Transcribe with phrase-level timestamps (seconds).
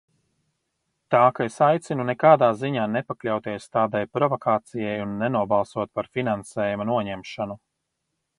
[1.15, 7.61] Tā ka es aicinu nekādā ziņā nepakļauties tādai provokācijai un nenobalsot par finansējuma noņemšanu.